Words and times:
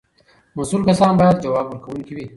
مسؤل 0.57 0.81
کسان 0.89 1.11
باید 1.19 1.41
ځواب 1.43 1.65
ورکوونکي 1.69 2.13
وي. 2.15 2.25